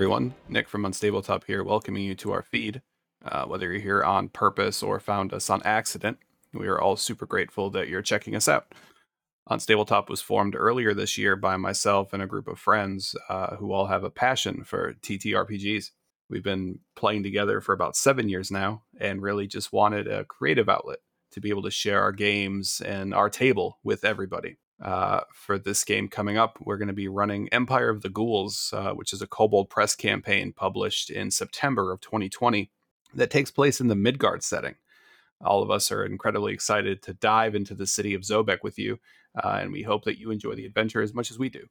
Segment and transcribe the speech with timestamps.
[0.00, 0.32] everyone.
[0.48, 2.80] Nick from Unstabletop here, welcoming you to our feed.
[3.22, 6.16] Uh, whether you're here on purpose or found us on accident,
[6.54, 8.72] we are all super grateful that you're checking us out.
[9.50, 13.72] Unstabletop was formed earlier this year by myself and a group of friends uh, who
[13.72, 15.90] all have a passion for TTRPGs.
[16.30, 20.70] We've been playing together for about seven years now and really just wanted a creative
[20.70, 21.00] outlet
[21.32, 24.56] to be able to share our games and our table with everybody.
[24.82, 28.72] Uh, for this game coming up, we're going to be running Empire of the Ghouls,
[28.74, 32.70] uh, which is a Kobold Press campaign published in September of 2020
[33.14, 34.76] that takes place in the Midgard setting.
[35.42, 39.00] All of us are incredibly excited to dive into the city of Zobeck with you,
[39.42, 41.66] uh, and we hope that you enjoy the adventure as much as we do.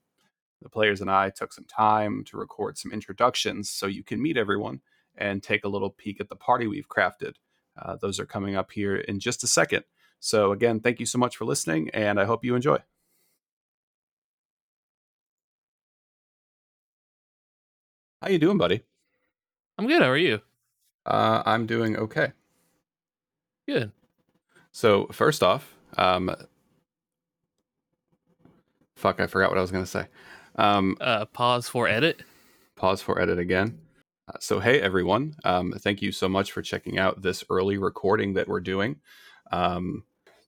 [0.61, 4.38] The players and I took some time to record some introductions so you can meet
[4.38, 4.81] everyone
[5.16, 7.36] and take a little peek at the party we've crafted.
[7.78, 9.83] Uh, those are coming up here in just a second.
[10.20, 12.80] So again, thank you so much for listening, and I hope you enjoy.
[18.30, 18.83] How you doing, buddy?
[19.80, 20.03] I'm good.
[20.03, 20.39] How are you?
[21.03, 22.33] Uh, I'm doing okay.
[23.67, 23.91] Good.
[24.71, 26.30] So first off, um,
[28.95, 30.05] fuck, I forgot what I was gonna say.
[30.58, 32.21] Um, Uh, pause for edit.
[32.75, 33.80] pause for edit again.
[34.27, 38.36] Uh, so hey everyone, um, thank you so much for checking out this early recording
[38.36, 38.97] that we're doing.
[39.52, 40.03] Um,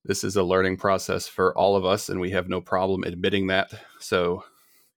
[0.06, 3.48] this is a learning process for all of us, and we have no problem admitting
[3.48, 3.72] that.
[4.00, 4.44] So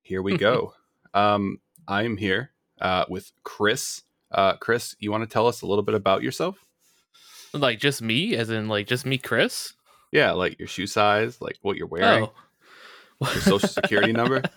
[0.02, 0.74] here we go.
[1.14, 4.02] um, I'm here uh, with Chris.
[4.30, 6.64] Uh, Chris, you want to tell us a little bit about yourself?
[7.52, 9.74] Like just me, as in like just me, Chris.
[10.12, 12.24] Yeah, like your shoe size, like what you're wearing,
[13.20, 13.32] Oh.
[13.32, 14.42] your social security number.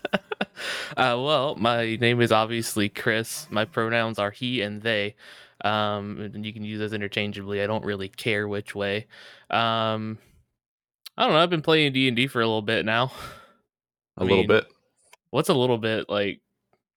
[0.97, 3.45] Uh, well, my name is obviously Chris.
[3.51, 5.15] My pronouns are he and they.
[5.63, 7.61] Um, and you can use those interchangeably.
[7.61, 9.05] I don't really care which way.
[9.51, 10.17] Um,
[11.15, 11.39] I don't know.
[11.39, 13.11] I've been playing D and D for a little bit now.
[14.17, 14.65] A I little bit.
[15.29, 16.41] What's a little bit like?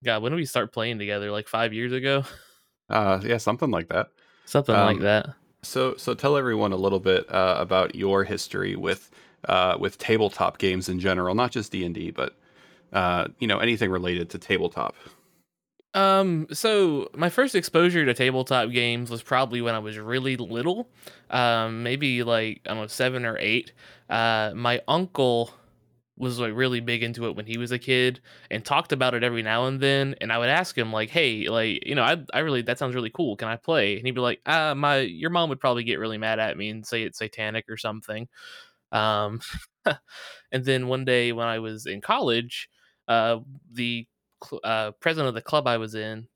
[0.05, 1.31] God, when did we start playing together?
[1.31, 2.25] Like five years ago,
[2.89, 4.09] Uh, yeah, something like that.
[4.47, 5.29] something like Um, that.
[5.63, 9.11] So, so tell everyone a little bit uh, about your history with
[9.45, 12.35] uh, with tabletop games in general, not just D and D, but
[12.93, 14.97] uh, you know anything related to tabletop.
[15.93, 20.89] Um, so my first exposure to tabletop games was probably when I was really little,
[21.31, 23.73] um, maybe like I don't know seven or eight.
[24.09, 25.53] Uh, my uncle
[26.21, 28.21] was like really big into it when he was a kid
[28.51, 30.15] and talked about it every now and then.
[30.21, 32.95] And I would ask him like, "Hey, like you know, I I really that sounds
[32.95, 33.37] really cool.
[33.37, 36.19] Can I play?" And he'd be like, ah my your mom would probably get really
[36.19, 38.29] mad at me and say it's satanic or something."
[38.93, 39.41] Um,
[40.53, 42.69] and then one day when I was in college,
[43.09, 43.39] uh,
[43.73, 44.07] the
[44.65, 46.29] uh, president of the club I was in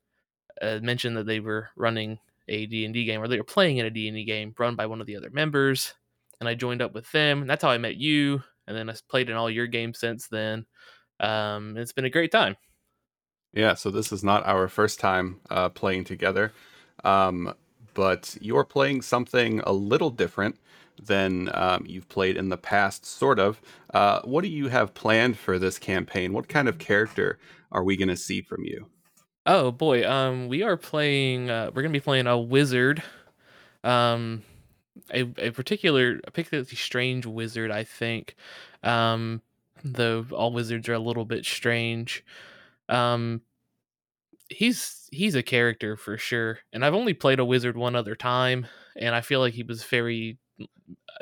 [0.61, 3.89] uh, mentioned that they were running a D&D game or they were playing in a
[3.89, 5.93] D&D game run by one of the other members
[6.39, 8.95] and I joined up with them and that's how I met you and then I
[9.09, 10.65] played in all your games since then
[11.19, 12.55] um, it's been a great time
[13.53, 16.51] Yeah, so this is not our first time uh, playing together,
[17.03, 17.53] um,
[17.93, 20.59] but you're playing something a little different
[21.01, 23.61] than um, you've played in the past, sort of.
[23.93, 26.33] Uh, what do you have planned for this campaign?
[26.33, 27.39] What kind of character
[27.71, 28.89] are we going to see from you?
[29.45, 33.03] oh boy um, we are playing uh, we're gonna be playing a wizard
[33.83, 34.43] um,
[35.11, 38.35] a, a particular a particularly strange wizard I think
[38.83, 39.41] um,
[39.83, 42.23] though all wizards are a little bit strange
[42.89, 43.41] um,
[44.49, 48.67] he's he's a character for sure and i've only played a wizard one other time
[48.95, 50.37] and i feel like he was very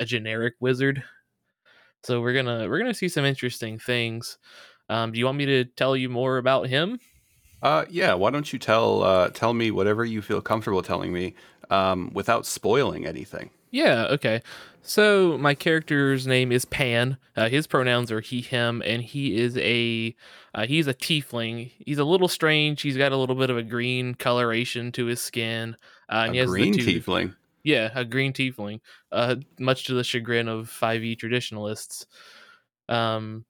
[0.00, 1.04] a generic wizard
[2.02, 4.38] so we're gonna we're gonna see some interesting things
[4.88, 6.98] um, do you want me to tell you more about him
[7.62, 8.14] Uh, yeah.
[8.14, 11.34] Why don't you tell uh, tell me whatever you feel comfortable telling me
[11.70, 13.50] um, without spoiling anything?
[13.74, 14.40] Yeah okay
[14.82, 19.56] so my character's name is pan uh, his pronouns are he him and he is
[19.58, 20.14] a
[20.54, 23.62] uh, he's a tiefling he's a little strange he's got a little bit of a
[23.62, 25.76] green coloration to his skin
[26.10, 27.34] uh, and he a green two- tiefling.
[27.64, 28.80] Yeah, a green tiefling.
[29.10, 32.06] Uh, much to the chagrin of 5e traditionalists.
[32.90, 33.46] Um,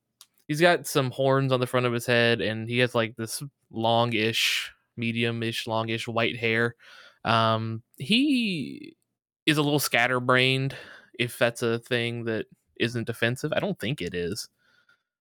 [0.47, 3.43] he's got some horns on the front of his head, and he has like this
[3.73, 6.77] longish, medium-ish, longish white hair.
[7.25, 8.97] Um, he
[9.47, 10.75] is a little scatterbrained,
[11.19, 12.47] if that's a thing that
[12.79, 13.53] isn't offensive.
[13.53, 14.49] I don't think it is.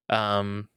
[0.10, 0.70] Um,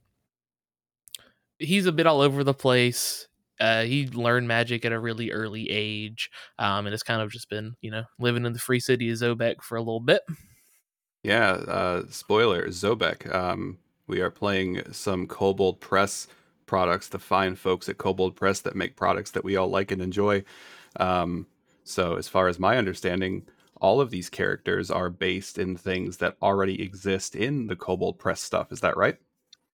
[1.59, 3.29] he's a bit all over the place.
[3.59, 7.49] Uh, he learned magic at a really early age, um, and has kind of just
[7.49, 10.23] been, you know, living in the free city of Zobeck for a little bit.
[11.23, 11.53] Yeah.
[11.53, 13.33] Uh, spoiler: Zobeck.
[13.35, 16.29] Um, we are playing some Kobold Press
[16.67, 20.03] products, the fine folks at Kobold Press that make products that we all like and
[20.03, 20.45] enjoy.
[21.01, 21.47] Um,
[21.87, 23.49] so, as far as my understanding,
[23.81, 28.41] all of these characters are based in things that already exist in the Kobold Press
[28.41, 28.73] stuff.
[28.73, 29.19] Is that right?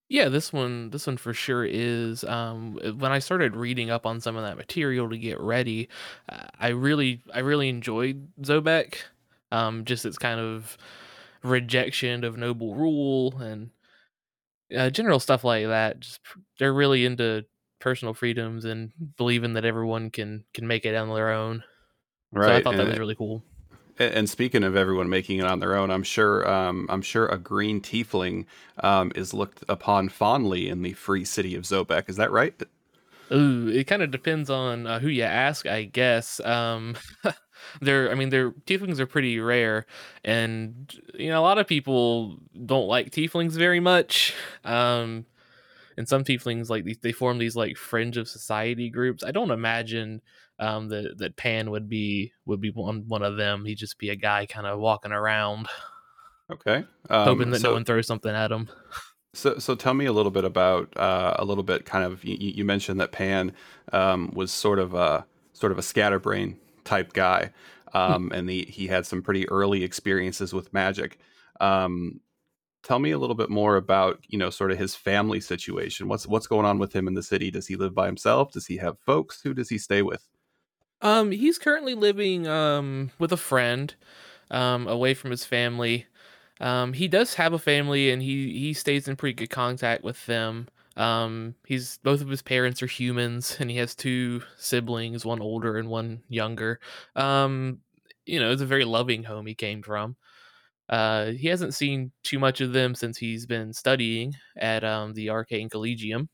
[0.08, 4.20] Yeah, this one this one for sure is, um, when I started reading up on
[4.20, 5.88] some of that material to get ready,
[6.28, 8.96] uh, I really I really enjoyed Zobeck,
[9.52, 10.76] um, just its kind of
[11.42, 13.70] rejection of noble rule and,
[14.76, 16.20] uh, general stuff like that, just
[16.58, 17.44] they're really into
[17.78, 21.62] personal freedoms and believing that everyone can can make it on their own.
[22.40, 23.44] So I Right, thought that was really cool.
[23.99, 27.38] and speaking of everyone making it on their own, I'm sure, um, I'm sure a
[27.38, 28.46] green tiefling,
[28.82, 32.08] um, is looked upon fondly in the free city of Zobeck.
[32.08, 32.61] is that right?
[33.32, 36.96] Ooh, it kinda depends on, uh, who you ask, I guess, um,
[37.81, 39.87] they're I mean, they're tieflings are pretty rare,
[40.25, 44.34] and, you know, a lot of people don't like tieflings very much,
[44.64, 45.25] um,
[45.96, 49.24] and some tieflings, like, these they form these, like, fringe of society groups.
[49.24, 50.22] I don't imagine,
[50.58, 54.10] um, that that Pan would be would be one one of them, he'd just be
[54.10, 55.68] a guy kinda walking around
[56.50, 56.84] Okay,
[57.24, 58.68] hoping um, that no one throws something at him.
[59.34, 62.36] So, so tell me a little bit about uh, a little bit kind of you,
[62.38, 63.52] you mentioned that Pan
[63.92, 67.52] um, was sort of a sort of a scatterbrain type guy,
[67.94, 71.18] um, and he he had some pretty early experiences with magic.
[71.60, 72.20] Um,
[72.82, 76.08] tell me a little bit more about you know sort of his family situation.
[76.08, 77.50] What's what's going on with him in the city?
[77.50, 78.52] Does he live by himself?
[78.52, 79.43] Does he have folks?
[79.43, 80.29] Who does he stay with?
[81.00, 83.94] Um, he's currently living, um, with a friend,
[84.50, 86.06] um, away from his family.
[86.61, 90.25] Um, he does have a family and he he stays in pretty good contact with
[90.26, 90.69] them.
[90.96, 95.76] Um, he's both of his parents are humans and he has two siblings, one older
[95.79, 96.79] and one younger.
[97.17, 97.81] Um,
[98.26, 100.17] you know, it's a very loving home he came from.
[100.88, 105.31] Uh, he hasn't seen too much of them since he's been studying at um, the
[105.31, 106.29] Arcane Collegium.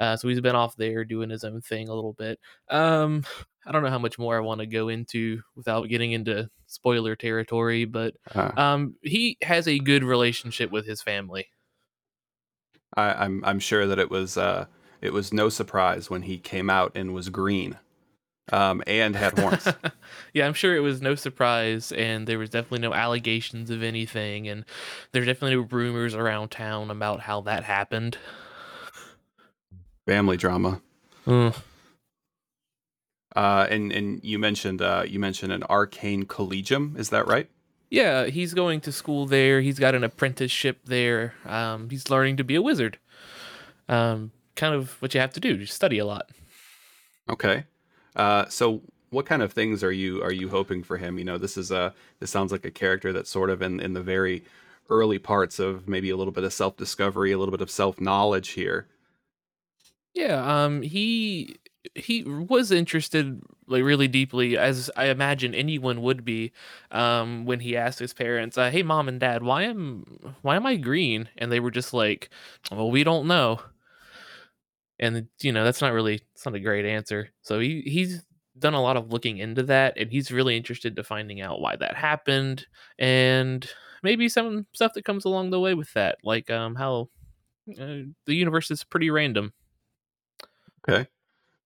[0.00, 2.38] Uh, so he's been off there doing his own thing a little bit.
[2.68, 3.24] Um,
[3.66, 7.16] I don't know how much more I want to go into without getting into spoiler
[7.16, 11.48] territory, but Uh, um, he has a good relationship with his family.
[12.96, 14.66] I, I'm I'm sure that it was uh,
[15.00, 17.78] it was no surprise when he came out and was green
[18.52, 19.68] um, and had horns.
[20.32, 24.48] yeah, I'm sure it was no surprise, and there was definitely no allegations of anything,
[24.48, 24.64] and
[25.12, 28.18] there's definitely no rumors around town about how that happened.
[30.06, 30.80] Family drama.
[31.26, 31.54] Mm.
[33.36, 36.96] Uh, and and you mentioned uh, you mentioned an arcane collegium.
[36.98, 37.48] Is that right?
[37.90, 39.60] Yeah, he's going to school there.
[39.60, 41.34] He's got an apprenticeship there.
[41.46, 42.98] Um, he's learning to be a wizard.
[43.88, 46.30] Um, kind of what you have to do, You study a lot.
[47.30, 47.64] Okay.
[48.16, 51.18] Uh, so what kind of things are you are you hoping for him?
[51.18, 53.92] You know, this is a this sounds like a character that's sort of in in
[53.94, 54.44] the very
[54.90, 58.00] early parts of maybe a little bit of self discovery, a little bit of self
[58.00, 58.88] knowledge here.
[60.14, 61.56] Yeah, um, he
[61.94, 66.52] he was interested like really deeply, as I imagine anyone would be,
[66.90, 70.66] um, when he asked his parents, uh, "Hey, mom and dad, why am why am
[70.66, 72.30] I green?" And they were just like,
[72.70, 73.60] "Well, we don't know."
[75.00, 77.30] And you know, that's not really it's not a great answer.
[77.42, 78.22] So he he's
[78.58, 81.76] done a lot of looking into that, and he's really interested to finding out why
[81.76, 82.66] that happened,
[82.98, 83.68] and
[84.02, 87.08] maybe some stuff that comes along the way with that, like um how
[87.80, 89.52] uh, the universe is pretty random.
[90.88, 91.08] Okay.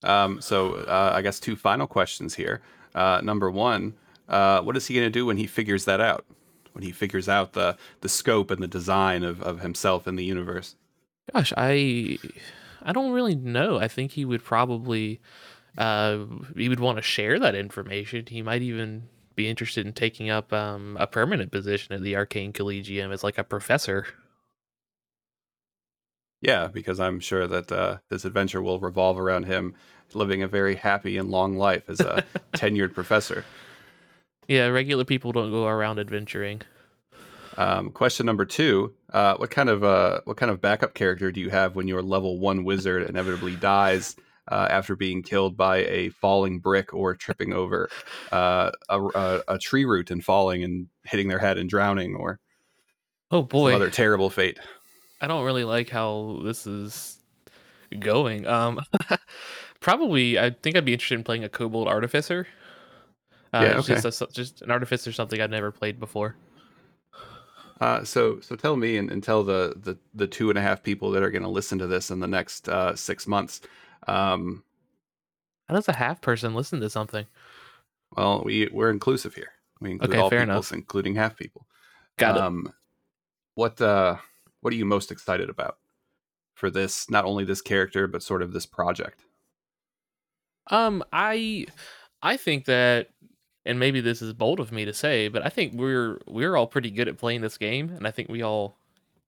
[0.02, 2.60] Um, so uh, I guess two final questions here.
[2.94, 3.94] Uh, number one,
[4.28, 6.24] uh, what is he going to do when he figures that out?
[6.72, 10.24] When he figures out the the scope and the design of, of himself in the
[10.24, 10.74] universe?
[11.32, 12.18] Gosh, I
[12.84, 13.78] I don't really know.
[13.78, 15.20] I think he would probably
[15.78, 16.18] uh
[16.56, 18.26] he would want to share that information.
[18.26, 22.52] He might even be interested in taking up um a permanent position at the Arcane
[22.52, 24.06] Collegium as like a professor.
[26.42, 29.74] Yeah, because I'm sure that uh, this adventure will revolve around him
[30.12, 33.44] living a very happy and long life as a tenured professor.
[34.48, 36.62] Yeah, regular people don't go around adventuring.
[37.56, 41.40] Um, question number two: uh, What kind of uh, what kind of backup character do
[41.40, 44.16] you have when your level one wizard inevitably dies
[44.50, 47.88] uh, after being killed by a falling brick or tripping over
[48.32, 52.40] uh, a, a, a tree root and falling and hitting their head and drowning, or
[53.30, 54.58] Oh some boy, other terrible fate?
[55.20, 57.18] I don't really like how this is
[57.98, 58.46] going.
[58.46, 58.80] Um
[59.80, 62.46] probably I think I'd be interested in playing a kobold artificer.
[63.52, 63.78] Uh Yeah.
[63.78, 63.94] Okay.
[64.00, 66.36] just a, just an artificer something I've never played before.
[67.82, 70.82] Uh, so so tell me and, and tell the, the the two and a half
[70.84, 73.60] people that are going to listen to this in the next uh, six months.
[74.06, 74.62] Um,
[75.68, 77.26] How does a half person listen to something?
[78.16, 79.52] well, we we're inclusive here.
[79.80, 80.78] We include Okay, all fair peoples, enough.
[80.78, 81.66] including half people.
[82.18, 82.42] Got it.
[82.42, 82.72] Um,
[83.54, 84.16] what uh,
[84.60, 85.78] what are you most excited about
[86.54, 87.10] for this?
[87.10, 89.24] Not only this character, but sort of this project.
[90.70, 91.66] Um, I
[92.22, 93.08] I think that,
[93.64, 96.66] and maybe this is bold of me to say, but I think we're we're all
[96.66, 98.76] pretty good at playing this game, and I think we all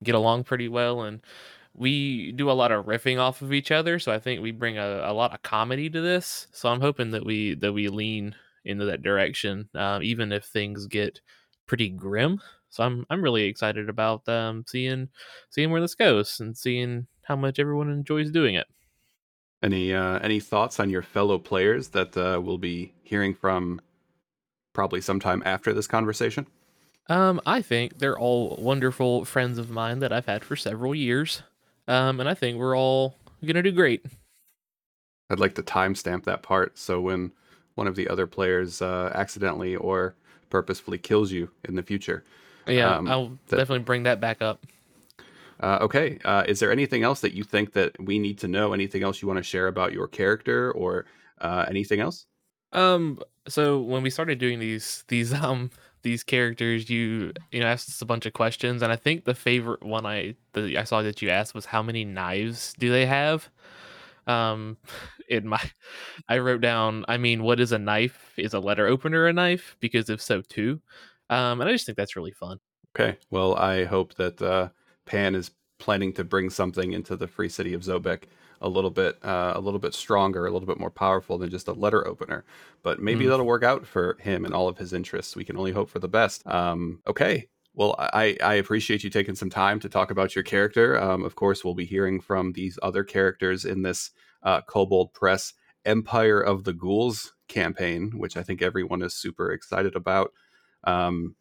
[0.02, 1.20] get along pretty well, and
[1.74, 4.78] we do a lot of riffing off of each other, so I think we bring
[4.78, 6.46] a, a lot of comedy to this.
[6.52, 10.86] So I'm hoping that we that we lean into that direction, um, even if things
[10.86, 11.20] get
[11.66, 12.40] pretty grim.
[12.70, 15.08] So I'm I'm really excited about um, seeing
[15.50, 18.66] seeing where this goes and seeing how much everyone enjoys doing it.
[19.62, 23.80] Any uh, any thoughts on your fellow players that uh, we'll be hearing from
[24.74, 26.46] probably sometime after this conversation?
[27.08, 31.42] Um, I think they're all wonderful friends of mine that I've had for several years.
[31.88, 34.04] Um, and I think we're all gonna do great.
[35.30, 37.32] I'd like to timestamp that part so when
[37.74, 40.14] one of the other players uh, accidentally or
[40.50, 42.24] purposefully kills you in the future.
[42.66, 44.64] Yeah, um, I'll that, definitely bring that back up.
[45.60, 46.18] Uh, okay.
[46.24, 48.72] Uh, is there anything else that you think that we need to know?
[48.72, 51.06] Anything else you want to share about your character or
[51.40, 52.26] uh, anything else?
[52.74, 53.20] Um.
[53.46, 55.70] So when we started doing these these um
[56.02, 59.34] these characters, you you know asked us a bunch of questions, and I think the
[59.34, 63.06] favorite one I the, I saw that you asked was how many knives do they
[63.06, 63.48] have?
[64.26, 64.76] Um,
[65.28, 65.60] in my
[66.28, 67.04] I wrote down.
[67.08, 68.34] I mean, what is a knife?
[68.36, 69.76] Is a letter opener a knife?
[69.80, 70.80] Because if so, too.
[71.30, 72.58] Um, and I just think that's really fun.
[72.96, 73.18] Okay.
[73.30, 74.68] Well, I hope that uh,
[75.06, 78.24] Pan is planning to bring something into the free city of Zobeck
[78.64, 81.68] a little bit uh, a little bit stronger, a little bit more powerful than just
[81.68, 82.44] a letter opener.
[82.82, 83.28] But maybe mm.
[83.28, 85.36] that'll work out for him and all of his interests.
[85.36, 86.46] We can only hope for the best.
[86.46, 87.48] Um, okay.
[87.74, 90.98] Well, I, I appreciate you taking some time to talk about your character.
[90.98, 94.12] Um, of course, we'll be hearing from these other characters in this
[94.44, 95.54] uh, Kobold Press
[95.84, 100.32] Empire of the Ghouls campaign, which I think everyone is super excited about.
[100.84, 101.34] Um,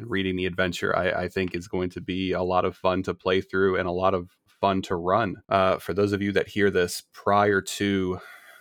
[0.00, 3.14] reading the adventure, I, I, think, is going to be a lot of fun to
[3.14, 4.30] play through and a lot of
[4.64, 5.42] fun to run.
[5.50, 8.18] Uh, for those of you that hear this prior to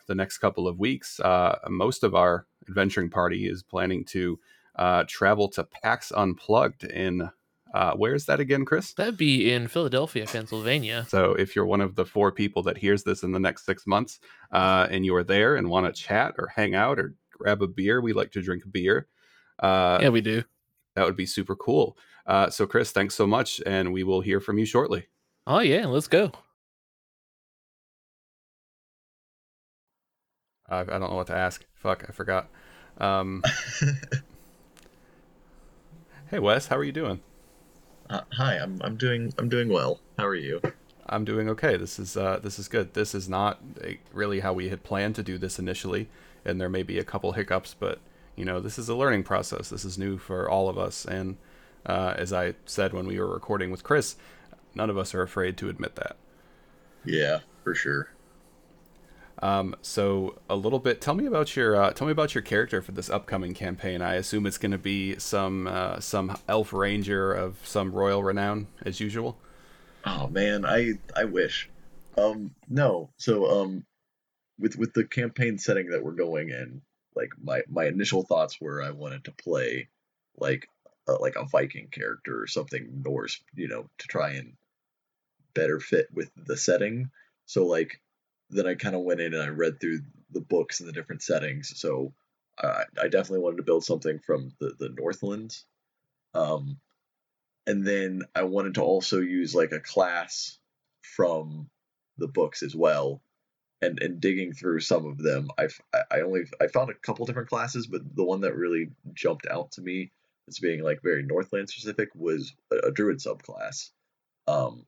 [0.07, 4.37] the next couple of weeks, uh, most of our adventuring party is planning to
[4.75, 7.29] uh, travel to PAX Unplugged in.
[7.73, 8.93] Uh, where is that again, Chris?
[8.95, 11.05] That'd be in Philadelphia, Pennsylvania.
[11.07, 13.87] So, if you're one of the four people that hears this in the next six
[13.87, 14.19] months,
[14.51, 17.67] uh, and you are there and want to chat or hang out or grab a
[17.67, 19.07] beer, we like to drink beer.
[19.57, 20.43] Uh, yeah, we do.
[20.95, 21.97] That would be super cool.
[22.25, 25.07] Uh, so, Chris, thanks so much, and we will hear from you shortly.
[25.45, 26.31] Oh yeah, let's go.
[30.69, 31.65] I, I don't know what to ask.
[31.75, 32.47] Fuck, I forgot.
[32.97, 33.43] Um,
[36.29, 37.19] hey Wes, how are you doing?
[38.09, 39.99] Uh, hi, I'm I'm doing I'm doing well.
[40.17, 40.61] How are you?
[41.07, 41.75] I'm doing okay.
[41.75, 42.93] This is uh, this is good.
[42.93, 46.07] This is not a, really how we had planned to do this initially,
[46.45, 47.99] and there may be a couple hiccups, but
[48.37, 49.69] you know this is a learning process.
[49.69, 51.35] This is new for all of us, and
[51.85, 54.15] uh, as I said when we were recording with Chris,
[54.75, 56.15] None of us are afraid to admit that.
[57.05, 58.09] Yeah, for sure.
[59.41, 61.01] Um, so a little bit.
[61.01, 64.01] Tell me about your uh, tell me about your character for this upcoming campaign.
[64.01, 68.67] I assume it's going to be some uh, some elf ranger of some royal renown,
[68.85, 69.37] as usual.
[70.05, 71.69] Oh man, I I wish.
[72.17, 73.09] Um, no.
[73.17, 73.85] So um,
[74.59, 76.81] with with the campaign setting that we're going in,
[77.15, 79.89] like my my initial thoughts were I wanted to play
[80.37, 80.69] like
[81.07, 84.53] uh, like a Viking character or something Norse, you know, to try and
[85.53, 87.11] better fit with the setting.
[87.45, 88.01] So like
[88.49, 91.21] then I kind of went in and I read through the books and the different
[91.21, 91.73] settings.
[91.79, 92.13] So
[92.57, 95.65] I, I definitely wanted to build something from the the Northlands.
[96.33, 96.77] Um,
[97.65, 100.57] and then I wanted to also use like a class
[101.01, 101.69] from
[102.17, 103.21] the books as well.
[103.81, 105.67] And, and digging through some of them, I
[106.09, 109.73] I only I found a couple different classes, but the one that really jumped out
[109.73, 110.11] to me
[110.47, 113.89] as being like very Northland specific was a, a druid subclass.
[114.47, 114.85] Um,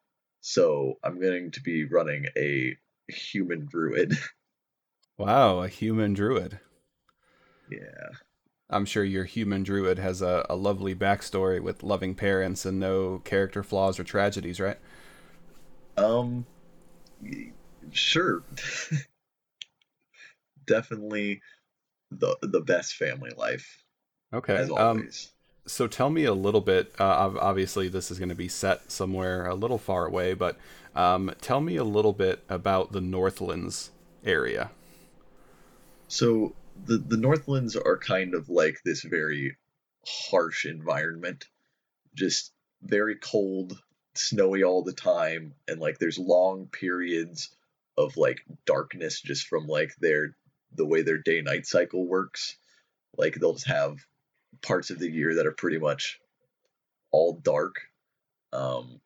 [0.48, 4.16] so I'm going to be running a human druid.
[5.18, 6.60] Wow, a human druid.
[7.72, 8.10] Yeah.
[8.70, 13.20] I'm sure your human druid has a, a lovely backstory with loving parents and no
[13.20, 14.78] character flaws or tragedies, right?
[15.96, 16.46] Um,
[17.92, 18.44] sure.
[20.68, 21.42] Definitely
[22.12, 23.86] the the best family life.
[24.34, 24.58] Okay.
[24.58, 25.32] As um, always.
[25.32, 25.35] Um,
[25.66, 26.94] so tell me a little bit.
[27.00, 30.58] Uh, obviously, this is going to be set somewhere a little far away, but
[30.96, 33.92] um, tell me a little bit about the Northlands
[34.24, 34.72] area.
[36.08, 36.54] So
[36.86, 39.58] the the Northlands are kind of like this very
[40.06, 41.46] harsh environment,
[42.14, 43.78] just very cold,
[44.14, 47.50] snowy all the time, and like there's long periods
[47.98, 50.36] of like darkness just from like their
[50.74, 52.58] the way their day night cycle works.
[53.18, 53.98] Like they'll just have
[54.62, 56.20] parts of the year that are pretty much
[57.12, 57.82] all dark.
[58.54, 59.02] Um,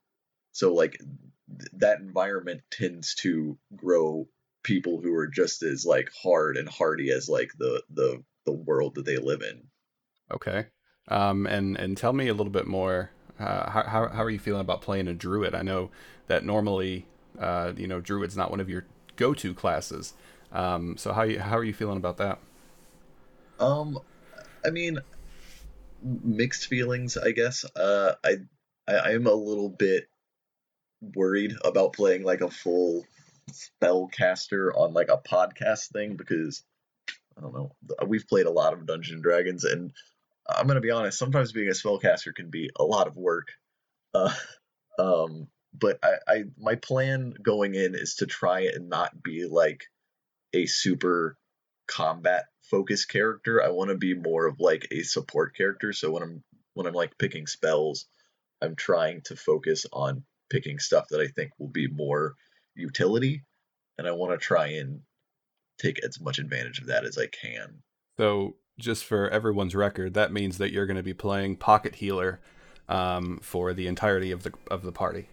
[0.51, 4.27] so like th- that environment tends to grow
[4.63, 8.95] people who are just as like hard and hardy as like the the the world
[8.95, 9.63] that they live in.
[10.31, 10.67] Okay.
[11.07, 13.11] Um, and and tell me a little bit more.
[13.39, 15.55] Uh, how how how are you feeling about playing a druid?
[15.55, 15.89] I know
[16.27, 17.05] that normally
[17.39, 20.13] Uh, you know, druid's not one of your go-to classes.
[20.51, 22.39] Um, so how you how are you feeling about that?
[23.59, 23.99] Um,
[24.65, 24.99] I mean,
[26.03, 27.65] mixed feelings, I guess.
[27.75, 28.37] Uh, I,
[28.87, 30.09] I I'm a little bit
[31.01, 33.05] worried about playing like a full
[33.51, 36.63] spellcaster on like a podcast thing because
[37.37, 37.71] I don't know.
[38.05, 39.91] We've played a lot of Dungeons Dragons, and
[40.47, 41.17] I'm gonna be honest.
[41.17, 43.49] Sometimes being a spellcaster can be a lot of work.
[44.13, 44.33] Uh,
[44.99, 49.85] um, but I, I, my plan going in is to try and not be like
[50.53, 51.37] a super
[51.89, 53.63] combat focused character.
[53.63, 55.91] I want to be more of like a support character.
[55.91, 56.43] So when I'm
[56.73, 58.05] when I'm like picking spells,
[58.61, 62.35] I'm trying to focus on picking stuff that I think will be more
[62.75, 63.43] utility,
[63.97, 65.01] and I want to try and
[65.79, 67.81] take as much advantage of that as I can.
[68.17, 72.39] So, just for everyone's record, that means that you're going to be playing pocket healer
[72.87, 75.29] um, for the entirety of the of the party.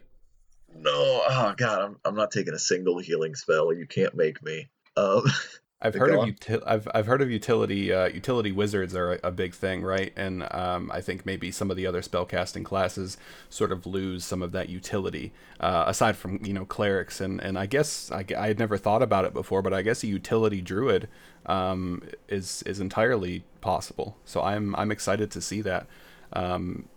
[0.74, 3.72] No, oh god, I'm I'm not taking a single healing spell.
[3.72, 4.68] You can't make me.
[4.96, 5.24] Um,
[5.80, 9.30] I've heard of uti- I've I've heard of utility uh, utility wizards are a, a,
[9.30, 10.10] big thing, right?
[10.16, 13.18] And um, I think maybe some of the other spellcasting classes
[13.50, 15.32] sort of lose some of that utility.
[15.60, 19.02] Uh, aside from you know clerics and and I guess I, I had never thought
[19.02, 21.08] about it before, but I guess a utility druid
[21.44, 24.16] um, is is entirely possible.
[24.24, 25.86] So I'm I'm excited to see that.
[26.32, 26.88] Um,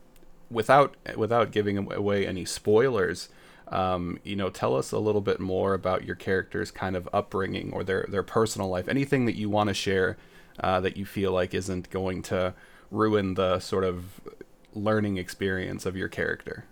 [0.49, 3.27] without without giving away any spoilers,
[3.69, 7.71] um, you know, tell us a little bit more about your character's kind of upbringing
[7.71, 8.87] or their their personal life.
[8.87, 10.17] Anything that you want to share
[10.59, 12.53] uh, that you feel like isn't going to
[12.91, 14.19] ruin the sort of
[14.73, 16.65] learning experience of your character.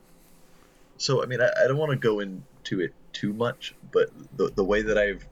[0.98, 4.52] So, I mean, I, I don't want to go into it too much, but the
[4.56, 5.26] the way that I've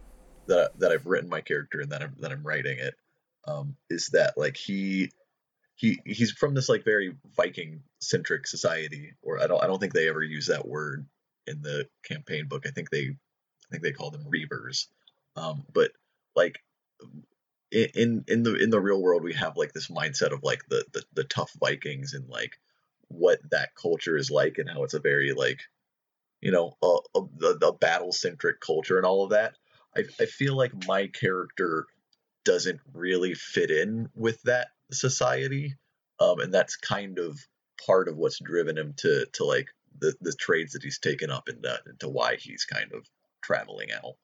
[0.47, 2.93] that that I've written my character and that I'm that I'm writing it
[3.47, 5.09] um, is that like he
[5.75, 9.93] he he's from this like very Viking centric society, or I don't I don't think
[9.93, 11.07] they ever use that word
[11.47, 12.65] in the campaign book.
[12.65, 14.87] I think they I think they call them reavers.
[15.35, 15.91] Um, but
[16.35, 16.63] like
[17.71, 20.85] in in the in the real world, we have like this mindset of like the
[20.93, 22.57] the, the tough Vikings and like
[23.07, 25.61] what that culture is like and how it's a very like
[26.41, 27.21] you know a,
[27.61, 29.55] a, battle centric culture and all of that.
[29.95, 31.85] I I feel like my character
[32.43, 35.75] doesn't really fit in with that society,
[36.19, 37.39] um, and that's kind of
[37.85, 39.67] part of what's driven him to to like
[39.99, 43.05] the the trades that he's taken up and into why he's kind of
[43.41, 44.15] traveling out.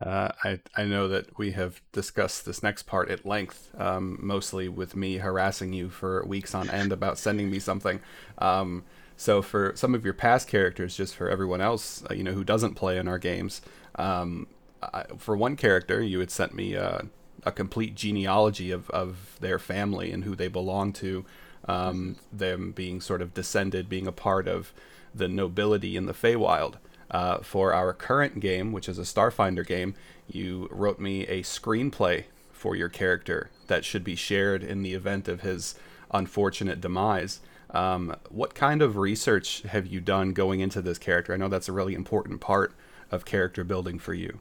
[0.00, 4.68] Uh, I I know that we have discussed this next part at length, um, mostly
[4.68, 8.00] with me harassing you for weeks on end about sending me something.
[8.38, 8.84] Um,
[9.16, 12.42] so for some of your past characters, just for everyone else, uh, you know, who
[12.42, 13.62] doesn't play in our games,
[13.94, 14.48] um,
[14.82, 17.02] I, for one character, you had sent me uh,
[17.44, 21.24] a complete genealogy of, of their family and who they belong to,
[21.66, 24.72] um, them being sort of descended, being a part of
[25.14, 26.74] the nobility in the Feywild.
[27.10, 29.94] Uh, for our current game, which is a Starfinder game,
[30.26, 35.28] you wrote me a screenplay for your character that should be shared in the event
[35.28, 35.74] of his
[36.10, 37.40] unfortunate demise.
[37.70, 41.34] Um, what kind of research have you done going into this character?
[41.34, 42.72] I know that's a really important part
[43.10, 44.40] of character building for you.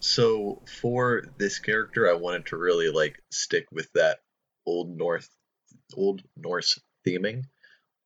[0.00, 4.20] So for this character, I wanted to really like stick with that
[4.66, 5.28] old North,
[5.94, 7.44] old Norse theming.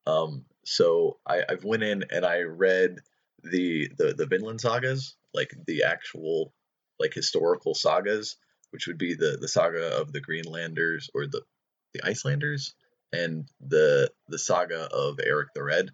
[0.05, 2.99] Um, so I, I've went in and I read
[3.43, 6.53] the the the Vinland sagas, like the actual
[6.99, 8.37] like historical sagas,
[8.71, 11.41] which would be the the saga of the Greenlanders or the
[11.93, 12.73] the Icelanders
[13.11, 15.91] and the the saga of Eric the Red.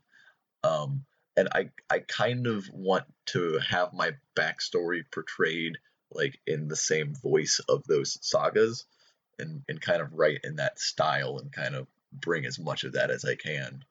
[0.64, 5.78] Um, and I I kind of want to have my backstory portrayed
[6.12, 8.86] like in the same voice of those sagas
[9.40, 12.94] and and kind of write in that style and kind of bring as much of
[12.94, 13.84] that as I can.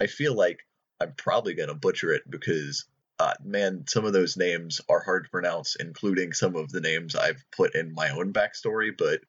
[0.00, 0.60] I feel like
[1.00, 2.84] I'm probably gonna butcher it because
[3.18, 7.14] uh, man, some of those names are hard to pronounce, including some of the names
[7.14, 8.96] I've put in my own backstory.
[8.96, 9.20] But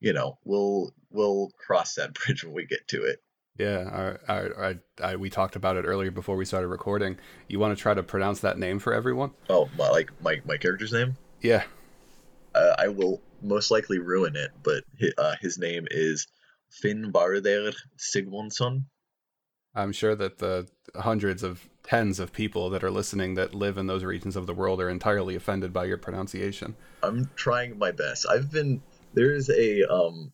[0.00, 3.22] you know, we'll we'll cross that bridge when we get to it.
[3.58, 7.18] Yeah, I, I, I, we talked about it earlier before we started recording.
[7.48, 9.32] You want to try to pronounce that name for everyone?
[9.50, 11.16] Oh, my, like my my character's name?
[11.42, 11.64] Yeah.
[12.54, 16.26] Uh, I will most likely ruin it, but his, uh, his name is
[16.82, 18.84] Finnvarder Sigmundsson.
[19.74, 23.86] I'm sure that the hundreds of tens of people that are listening that live in
[23.86, 26.76] those regions of the world are entirely offended by your pronunciation.
[27.02, 28.26] I'm trying my best.
[28.28, 28.82] I've been
[29.14, 30.32] there's a um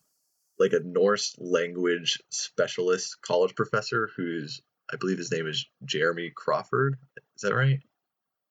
[0.58, 4.60] like a Norse language specialist college professor who's
[4.92, 6.96] I believe his name is Jeremy Crawford.
[7.36, 7.80] Is that right?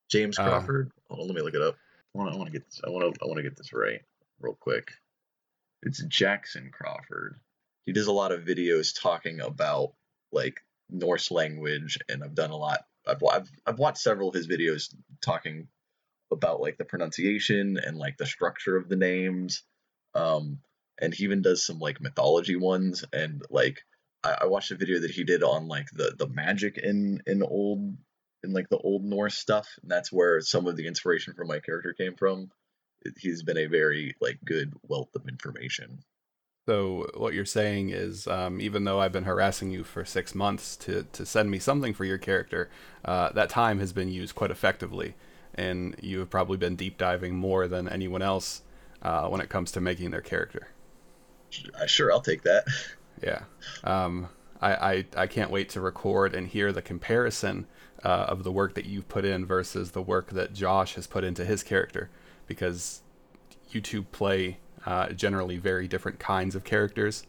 [0.09, 0.91] James uh, Crawford.
[1.11, 1.75] Uh, Hold on, let me look it up.
[2.15, 3.57] I want to I want to get this I want to I want to get
[3.57, 3.99] this right
[4.39, 4.91] real quick.
[5.83, 7.39] It's Jackson Crawford.
[7.85, 9.93] He does a lot of videos talking about
[10.31, 12.81] like Norse language, and I've done a lot.
[13.07, 15.67] I've, I've, I've watched several of his videos talking
[16.31, 19.63] about like the pronunciation and like the structure of the names.
[20.13, 20.59] Um,
[20.99, 23.83] and he even does some like mythology ones and like
[24.23, 27.43] I, I watched a video that he did on like the the magic in in
[27.43, 27.95] old
[28.43, 31.59] in like the old Norse stuff, and that's where some of the inspiration for my
[31.59, 32.51] character came from.
[33.17, 35.99] He's been a very like good wealth of information.
[36.67, 40.75] So what you're saying is, um, even though I've been harassing you for six months
[40.77, 42.69] to to send me something for your character,
[43.05, 45.15] uh, that time has been used quite effectively,
[45.55, 48.63] and you have probably been deep diving more than anyone else
[49.01, 50.67] uh, when it comes to making their character.
[51.85, 52.65] Sure, I'll take that.
[53.23, 53.43] Yeah.
[53.83, 54.29] Um,
[54.61, 57.67] I, I, I can't wait to record and hear the comparison
[58.03, 61.23] uh, of the work that you've put in versus the work that Josh has put
[61.23, 62.09] into his character,
[62.47, 63.01] because
[63.69, 67.25] you two play uh, generally very different kinds of characters,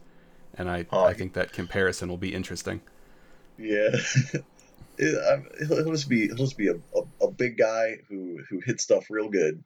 [0.54, 2.82] and I, Oh, I think that comparison will be interesting.
[3.58, 3.90] Yeah.
[5.00, 5.14] It,
[5.68, 9.06] he'll just be he'll just be a, a, a big guy who who hits stuff
[9.10, 9.62] real good,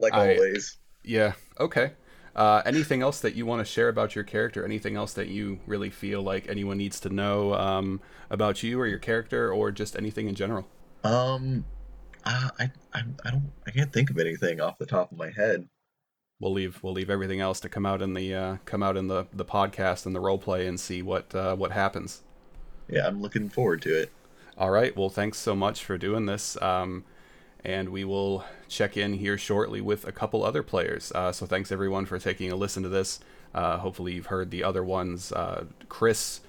[0.00, 0.78] like I- always.
[1.04, 1.34] Yeah.
[1.58, 1.92] Okay.
[2.36, 4.64] Uh, anything else that you want to share about your character?
[4.64, 8.86] Anything else that you really feel like anyone needs to know um, about you or
[8.86, 10.68] your character, or just anything in general?
[11.04, 11.64] Um,
[12.24, 15.30] uh, I I I don't I can't think of anything off the top of my
[15.30, 15.68] head.
[16.40, 19.08] we'll leave we'll leave everything else to come out in the uh, come out in
[19.08, 22.22] the the podcast and the role play and see what uh, what happens.
[22.88, 24.10] Yeah, I'm looking forward to it.
[24.58, 24.96] All right.
[24.96, 26.60] Well, thanks so much for doing this.
[26.60, 27.04] Um,
[27.64, 31.12] and we will check in here shortly with a couple other players.
[31.14, 33.20] Uh, so thanks everyone for taking a listen to this.
[33.54, 35.30] Uh, hopefully you've heard the other ones.
[35.32, 36.40] Uh, Chris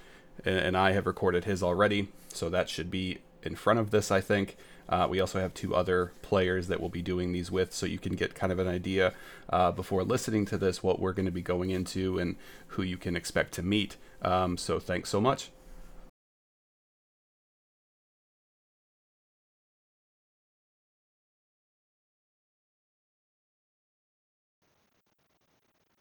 [0.46, 4.10] and- and I have recorded his already, so that should be in front of this,
[4.10, 4.56] I think.
[4.92, 7.98] Uh, we also have two other players that we'll be doing these with, so you
[7.98, 9.14] can get kind of an idea
[9.50, 12.36] uh, before listening to this what we're going to be going into and
[12.68, 13.96] who you can expect to meet.
[14.22, 15.52] Um, so thanks so much.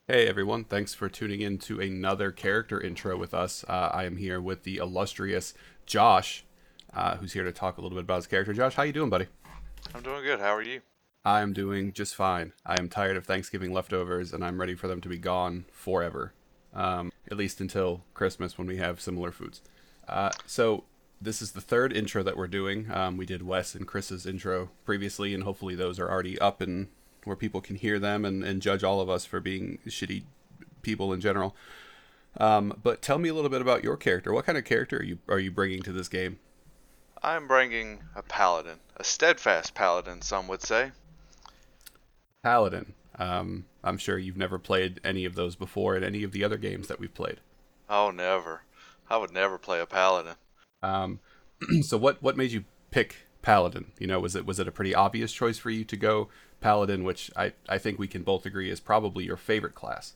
[0.08, 3.64] Hey everyone, thanks for tuning in to another character intro with us.
[3.68, 5.54] Uh, I am here with the illustrious
[5.86, 6.44] Josh,
[6.94, 8.52] uh, who's here to talk a little bit about his character.
[8.52, 9.26] Josh, how you doing, buddy?
[9.94, 10.40] I'm doing good.
[10.40, 10.80] How are you?
[11.24, 12.52] I am doing just fine.
[12.64, 16.32] I am tired of Thanksgiving leftovers, and I'm ready for them to be gone forever.
[16.72, 19.60] Um, at least until Christmas when we have similar foods.
[20.08, 20.84] Uh, so
[21.20, 22.90] this is the third intro that we're doing.
[22.92, 26.88] Um, we did Wes and Chris's intro previously, and hopefully those are already up and
[27.24, 30.22] where people can hear them and, and judge all of us for being shitty
[30.82, 31.54] people in general.
[32.38, 34.32] Um, but tell me a little bit about your character.
[34.32, 36.38] What kind of character are you are you bringing to this game?
[37.22, 40.92] I'm bringing a paladin, a steadfast paladin, some would say.
[42.42, 42.94] Paladin.
[43.18, 46.56] Um, I'm sure you've never played any of those before in any of the other
[46.56, 47.40] games that we've played.
[47.88, 48.62] Oh, never.
[49.10, 50.36] I would never play a paladin.
[50.82, 51.20] Um,
[51.82, 53.92] so what what made you pick Paladin?
[53.98, 56.28] You know, was it was it a pretty obvious choice for you to go
[56.60, 60.14] Paladin, which I I think we can both agree is probably your favorite class.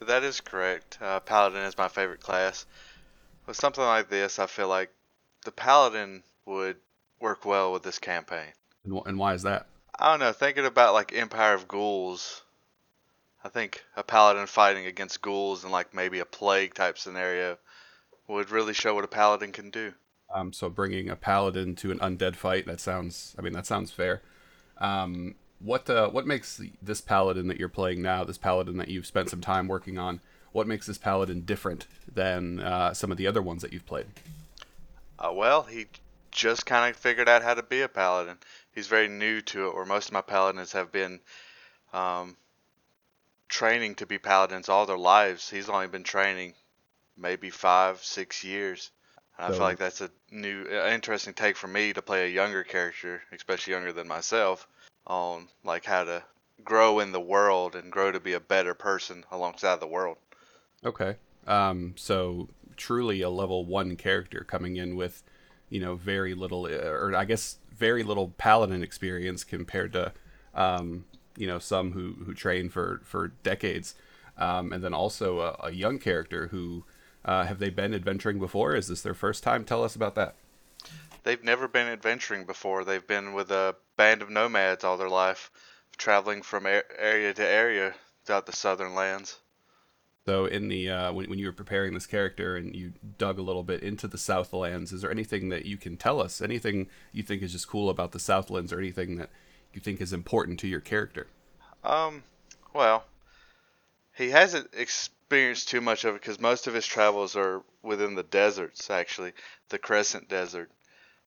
[0.00, 0.98] That is correct.
[1.00, 2.66] Uh, paladin is my favorite class.
[3.46, 4.92] With something like this, I feel like
[5.44, 6.76] the paladin would
[7.20, 8.52] work well with this campaign.
[8.84, 9.66] And, wh- and why is that?
[9.98, 10.32] I don't know.
[10.32, 12.42] Thinking about like Empire of Ghouls,
[13.44, 17.58] I think a paladin fighting against ghouls and like maybe a plague type scenario
[18.26, 19.94] would really show what a paladin can do.
[20.32, 23.90] Um, so bringing a Paladin to an undead fight that sounds I mean that sounds
[23.90, 24.22] fair.
[24.76, 29.06] Um, what uh, what makes this Paladin that you're playing now, this Paladin that you've
[29.06, 30.20] spent some time working on,
[30.52, 34.06] what makes this Paladin different than uh, some of the other ones that you've played?
[35.18, 35.86] Uh, well, he
[36.30, 38.38] just kind of figured out how to be a paladin.
[38.74, 41.20] He's very new to it, where most of my paladins have been
[41.92, 42.36] um,
[43.48, 45.48] training to be paladins all their lives.
[45.48, 46.54] He's only been training
[47.16, 48.90] maybe five, six years.
[49.36, 52.34] And I So- feel like that's a new, interesting take for me to play a
[52.34, 54.68] younger character, especially younger than myself,
[55.06, 56.22] on like how to
[56.64, 60.18] grow in the world and grow to be a better person alongside the world.
[60.84, 61.16] Okay.
[61.46, 65.22] Um, so truly a level one character coming in with,
[65.70, 70.12] you know, very little, uh, or I guess very little paladin experience compared to,
[70.54, 71.04] um,
[71.36, 73.94] you know, some who who train for for decades,
[74.36, 76.84] um, and then also a, a young character who
[77.24, 78.74] uh, have they been adventuring before?
[78.74, 79.64] Is this their first time?
[79.64, 80.34] Tell us about that.
[81.24, 82.84] They've never been adventuring before.
[82.84, 85.50] They've been with a band of nomads all their life,
[85.98, 89.38] traveling from area to area throughout the southern lands.
[90.28, 93.42] So in the uh, when, when you were preparing this character and you dug a
[93.42, 96.42] little bit into the Southlands, is there anything that you can tell us?
[96.42, 99.30] Anything you think is just cool about the Southlands, or anything that
[99.72, 101.28] you think is important to your character?
[101.82, 102.24] Um,
[102.74, 103.04] well,
[104.14, 108.22] he hasn't experienced too much of it because most of his travels are within the
[108.22, 109.32] deserts, actually,
[109.70, 110.70] the Crescent Desert.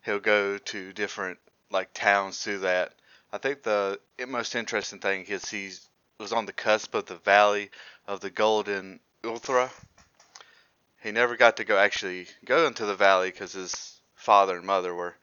[0.06, 1.40] He'll go to different
[1.72, 2.94] like towns through that.
[3.34, 5.72] I think the most interesting thing is he
[6.22, 7.72] was on the cusp of the Valley
[8.08, 9.70] of the Golden Ulthra.
[11.02, 14.94] He never got to go actually go into the valley because his father and mother
[14.94, 15.16] were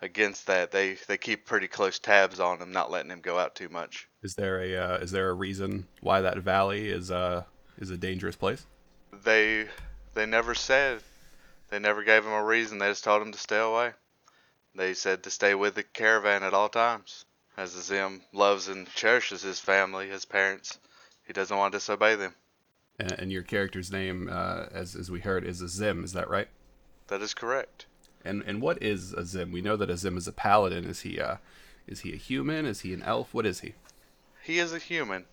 [0.00, 0.70] against that.
[0.70, 4.08] They they keep pretty close tabs on him, not letting him go out too much.
[4.22, 7.42] Is there a uh, is there a reason why that valley is uh
[7.78, 8.64] is a dangerous place?
[9.24, 9.66] They
[10.14, 11.00] they never said.
[11.70, 12.78] They never gave him a reason.
[12.78, 13.92] They just told him to stay away.
[14.76, 17.24] They said to stay with the caravan at all times.
[17.56, 20.78] Azim loves and cherishes his family, his parents,
[21.26, 22.34] he doesn't want to disobey them.
[22.98, 26.04] And, and your character's name, uh, as as we heard, is Azim.
[26.04, 26.48] Is that right?
[27.08, 27.86] That is correct.
[28.24, 29.50] And and what is Azim?
[29.52, 30.84] We know that Azim is a paladin.
[30.84, 31.36] Is he uh,
[31.86, 32.66] is he a human?
[32.66, 33.34] Is he an elf?
[33.34, 33.74] What is he?
[34.42, 35.24] He is a human.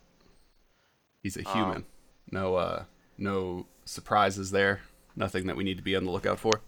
[1.22, 1.78] He's a human.
[1.78, 1.86] Um,
[2.32, 2.84] no uh,
[3.18, 4.82] no surprises there.
[5.16, 6.62] Nothing that we need to be on the lookout for.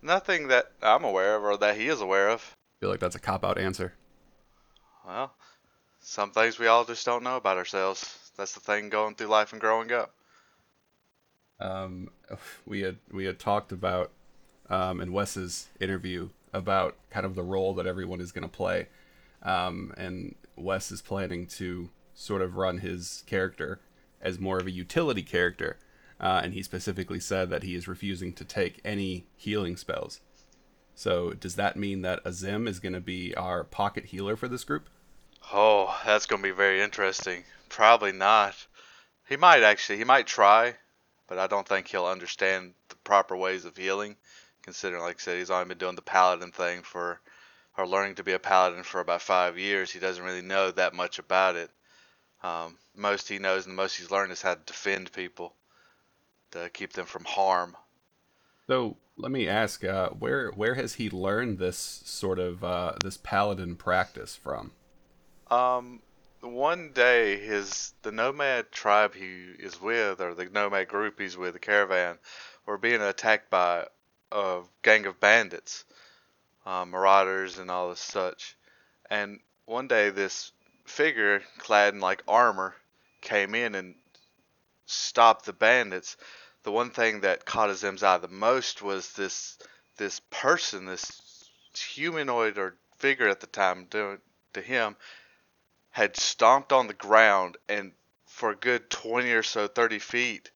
[0.00, 2.56] Nothing that I'm aware of or that he is aware of.
[2.78, 3.94] I feel like that's a cop out answer.
[5.06, 5.32] Well,
[6.00, 8.30] some things we all just don't know about ourselves.
[8.36, 10.14] That's the thing going through life and growing up.
[11.60, 12.10] Um,
[12.66, 14.10] we had we had talked about
[14.70, 18.88] um, in Wes's interview about kind of the role that everyone is going to play,
[19.42, 23.80] um, and Wes is planning to sort of run his character
[24.20, 25.78] as more of a utility character,
[26.20, 30.20] uh, and he specifically said that he is refusing to take any healing spells.
[30.94, 34.64] So does that mean that Azim is going to be our pocket healer for this
[34.64, 34.88] group?
[35.52, 37.44] Oh, that's going to be very interesting.
[37.68, 38.54] Probably not.
[39.28, 39.98] He might actually.
[39.98, 40.74] He might try,
[41.26, 44.16] but I don't think he'll understand the proper ways of healing.
[44.62, 47.20] Considering, like I said, he's only been doing the paladin thing for,
[47.76, 49.90] or learning to be a paladin for about five years.
[49.90, 51.70] He doesn't really know that much about it.
[52.44, 55.54] Um, most he knows and the most he's learned is how to defend people,
[56.52, 57.76] to keep them from harm.
[58.68, 63.16] So let me ask, uh, where where has he learned this sort of uh, this
[63.16, 64.72] paladin practice from?
[65.50, 66.00] Um,
[66.40, 71.54] one day his the nomad tribe he is with, or the nomad group he's with,
[71.54, 72.18] the caravan,
[72.66, 73.86] were being attacked by
[74.30, 75.84] a gang of bandits,
[76.64, 78.56] uh, marauders, and all this such.
[79.10, 80.52] And one day this
[80.84, 82.74] figure clad in like armor
[83.20, 83.94] came in and
[84.86, 86.16] stopped the bandits.
[86.64, 89.58] The one thing that caught Azim's eye the most was this
[89.96, 94.20] this person, this humanoid or figure at the time, to,
[94.52, 94.96] to him
[95.90, 97.92] had stomped on the ground and
[98.26, 100.50] for a good 20 or so 30 feet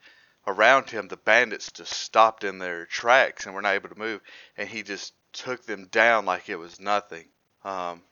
[0.47, 4.21] around him the bandits just stopped in their tracks and were not able to move
[4.57, 7.27] and he just took them down like it was nothing.
[7.65, 8.03] Um,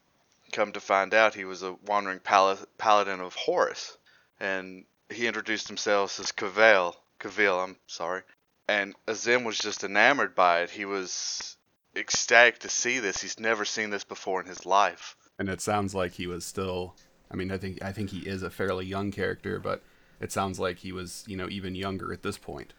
[0.52, 3.96] come to find out he was a wandering pal- paladin of horus
[4.40, 8.22] and he introduced himself as Cavell, Cavell, I'm sorry.
[8.68, 10.70] And Azim was just enamored by it.
[10.70, 11.56] He was
[11.96, 13.20] ecstatic to see this.
[13.20, 15.16] He's never seen this before in his life.
[15.38, 16.94] And it sounds like he was still
[17.30, 19.82] I mean, I think I think he is a fairly young character, but
[20.20, 22.74] it sounds like he was, you know, even younger at this point.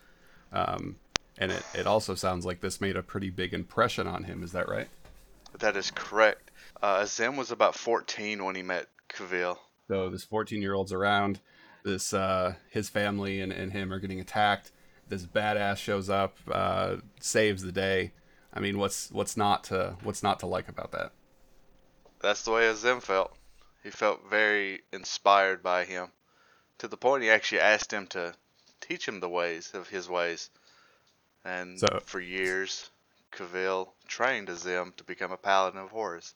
[0.54, 0.96] Um,
[1.38, 4.44] and it, it also sounds like this made a pretty big impression on him.
[4.44, 4.88] Is that right?
[5.60, 6.52] That is correct.
[6.82, 9.58] Uh, Azim was about 14 when he met Kavil.
[9.88, 11.42] So this 14 year old's around.
[11.86, 14.72] This uh, his family and, and him are getting attacked.
[15.08, 18.12] This badass shows up, uh, saves the day.
[18.52, 21.12] I mean, what's what's not to what's not to like about that?
[22.22, 23.38] That's the way Azim felt.
[23.84, 26.08] He felt very inspired by him,
[26.80, 28.34] to the point he actually asked him to
[28.82, 30.50] teach him the ways of his ways.
[31.44, 32.90] And so, for years,
[33.32, 36.34] Kavil trained Azim to become a paladin of Horus.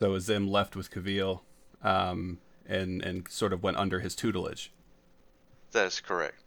[0.00, 1.40] So Azim left with Kavil,
[1.82, 2.38] um,
[2.70, 4.72] and and sort of went under his tutelage.
[5.72, 6.42] That is correct.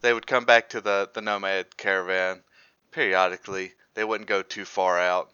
[0.00, 2.42] They would come back to the the nomad caravan
[2.90, 3.72] periodically.
[3.94, 5.30] They wouldn't go too far out.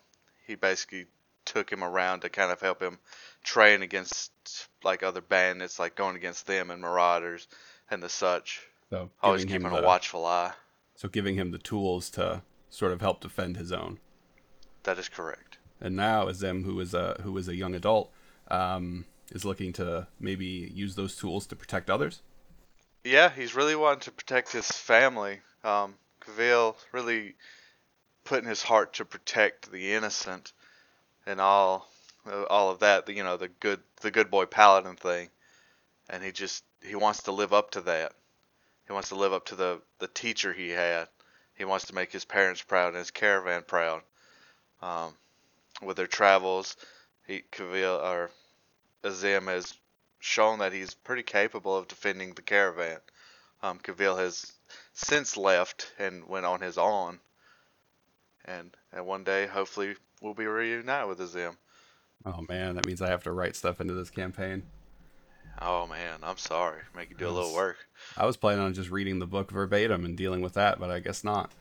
[0.46, 1.06] He basically
[1.44, 2.98] took him around to kind of help him
[3.42, 4.32] train against
[4.82, 7.46] like other bandits, like going against them and marauders
[7.90, 8.62] and the such.
[8.90, 10.52] So always keeping the, a watchful eye.
[10.94, 13.98] So giving him the tools to sort of help defend his own.
[14.84, 15.58] That is correct.
[15.80, 18.12] And now Azim, who is a who is a young adult,
[18.48, 22.22] um, is looking to maybe use those tools to protect others.
[23.04, 25.40] Yeah, he's really wanting to protect his family.
[25.62, 27.34] Um, Kavil really
[28.24, 30.52] putting his heart to protect the innocent
[31.26, 31.88] and all
[32.48, 35.28] all of that, you know, the good the good boy paladin thing,
[36.08, 38.12] and he just he wants to live up to that.
[38.86, 41.08] He wants to live up to the the teacher he had.
[41.54, 44.02] He wants to make his parents proud and his caravan proud.
[44.82, 45.14] Um,
[45.82, 46.76] with their travels,
[47.26, 48.30] he Kavil or
[49.04, 49.74] Azim has
[50.18, 52.98] shown that he's pretty capable of defending the caravan.
[53.62, 54.52] Um, Kavil has
[54.92, 57.20] since left and went on his own,
[58.44, 61.56] and and one day hopefully we'll be reunited with Azim.
[62.26, 64.62] Oh man, that means I have to write stuff into this campaign.
[65.60, 66.80] Oh man, I'm sorry.
[66.96, 67.76] Make you do a little work.
[68.16, 71.00] I was planning on just reading the book verbatim and dealing with that, but I
[71.00, 71.52] guess not.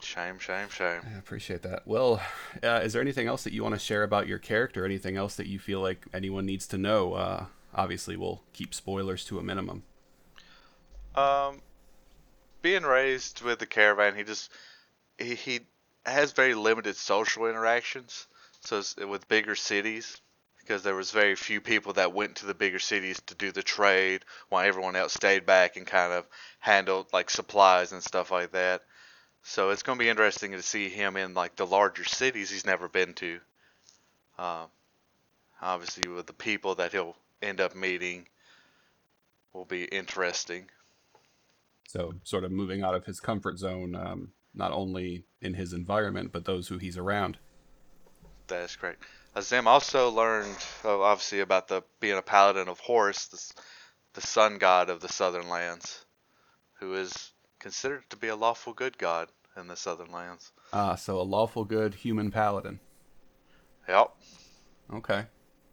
[0.00, 1.00] Shame, shame, shame.
[1.12, 1.86] I appreciate that.
[1.86, 2.22] Well,
[2.62, 4.84] uh, is there anything else that you want to share about your character?
[4.84, 7.14] Anything else that you feel like anyone needs to know?
[7.14, 9.82] Uh, obviously, we'll keep spoilers to a minimum.
[11.16, 11.62] Um,
[12.62, 14.52] being raised with the caravan, he just
[15.18, 15.60] he he
[16.06, 18.26] has very limited social interactions.
[18.60, 20.20] So with bigger cities,
[20.60, 23.62] because there was very few people that went to the bigger cities to do the
[23.62, 26.24] trade, while everyone else stayed back and kind of
[26.60, 28.82] handled like supplies and stuff like that.
[29.48, 32.66] So it's going to be interesting to see him in like the larger cities he's
[32.66, 33.40] never been to.
[34.38, 34.66] Um,
[35.62, 38.28] obviously, with the people that he'll end up meeting,
[39.54, 40.66] will be interesting.
[41.88, 46.30] So, sort of moving out of his comfort zone, um, not only in his environment,
[46.30, 47.38] but those who he's around.
[48.48, 49.02] That is correct.
[49.34, 53.62] Azim also learned, uh, obviously, about the being a paladin of Horus, the,
[54.12, 56.04] the sun god of the southern lands,
[56.80, 59.28] who is considered to be a lawful good god
[59.58, 60.52] in the southern lands.
[60.72, 62.80] Ah, so a lawful good human paladin.
[63.88, 64.10] Yep.
[64.94, 65.24] Okay.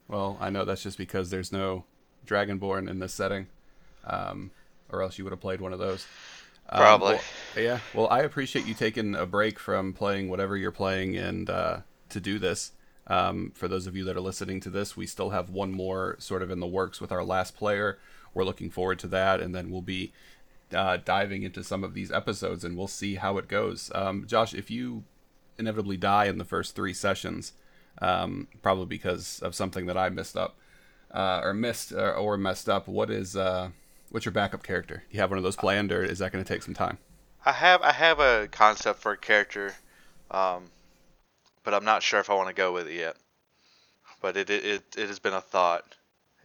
[0.07, 1.85] Well, I know that's just because there's no
[2.25, 3.47] Dragonborn in this setting,
[4.05, 4.51] um,
[4.89, 6.05] or else you would have played one of those.
[6.69, 7.15] Um, Probably.
[7.55, 7.79] well, yeah.
[7.93, 11.77] Well, I appreciate you taking a break from playing whatever you're playing and uh,
[12.09, 12.71] to do this.
[13.07, 16.15] Um, for those of you that are listening to this, we still have one more
[16.19, 17.99] sort of in the works with our last player.
[18.33, 20.11] We're looking forward to that, and then we'll be
[20.73, 23.91] uh, diving into some of these episodes, and we'll see how it goes.
[23.93, 25.03] Um, Josh, if you
[25.57, 27.53] inevitably die in the first three sessions,
[28.01, 30.57] um, probably because of something that I missed up
[31.13, 33.69] uh, or missed or, or messed up, what is uh,
[34.09, 35.03] what's your backup character?
[35.11, 36.97] You have one of those planned, or is that going to take some time?
[37.45, 39.73] I have I have a concept for a character,
[40.31, 40.71] um,
[41.63, 43.17] but I'm not sure if I want to go with it yet.
[44.21, 45.95] But it it, it, has been a thought.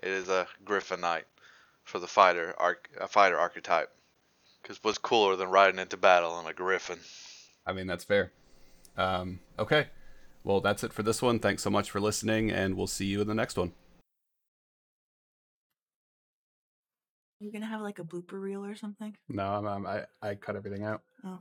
[0.03, 1.25] It is a Griffin Knight
[1.85, 3.91] for the fighter arch, a fighter archetype.
[4.71, 7.01] Because what's cooler than riding into battle on a Griffin?
[7.67, 8.31] I mean, that's fair.
[8.97, 9.89] Um, okay.
[10.45, 11.41] Well, that's it for this one.
[11.41, 13.73] Thanks so much for listening, and we'll see you in the next one.
[17.41, 19.17] Are you gonna have like a blooper reel or something?
[19.29, 21.03] No, I'm, I'm, I, I cut everything out.
[21.25, 21.41] Oh.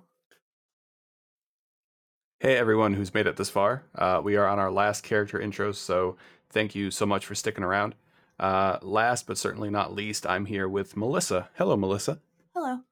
[2.39, 3.83] Hey, everyone who's made it this far.
[3.93, 6.17] Uh, we are on our last character intros, so
[6.49, 7.93] thank you so much for sticking around.
[8.39, 11.49] Uh, last but certainly not least, I'm here with Melissa.
[11.53, 12.21] Hello, Melissa.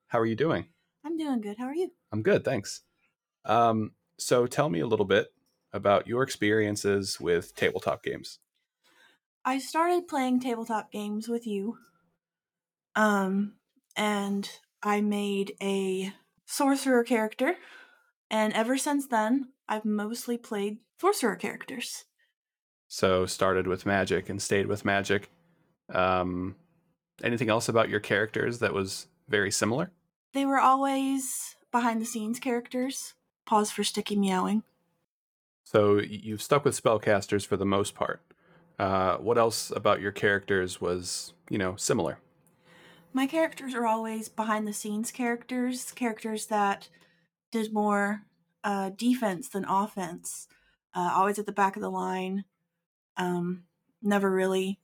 [0.08, 0.68] How are you doing?
[1.06, 1.58] I'm doing good.
[1.58, 1.92] How are you?
[2.12, 2.82] I'm good, thanks.
[3.46, 5.28] Um, so tell me a little bit
[5.74, 8.40] about your experiences with tabletop games.
[9.44, 11.78] I started playing tabletop games with you.
[12.96, 13.54] Um,
[13.96, 14.50] and
[14.82, 16.14] I made a
[16.46, 17.56] sorcerer character,
[18.30, 22.06] and ever since then, I've mostly played sorcerer characters.
[22.88, 25.30] So started with magic and stayed with magic.
[25.94, 26.56] Um,
[27.24, 29.92] anything else about your characters that was very similar?
[30.38, 33.16] They were always behind the scenes characters.
[33.48, 34.62] Pause for sticky meowing.
[35.64, 38.22] So you've stuck with spellcasters for the most part.
[38.78, 42.20] Uh, what else about your characters was, you know, similar?
[43.14, 46.90] My characters are always behind the scenes characters, characters that
[47.52, 48.22] did more
[48.64, 50.48] uh, defense than offense.
[50.94, 52.46] Uh, always at the back of the line,
[53.18, 53.64] um,
[54.04, 54.80] never really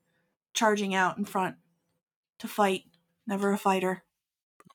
[0.56, 1.58] charging out in front
[2.40, 2.86] to fight.
[3.28, 4.02] Never a fighter.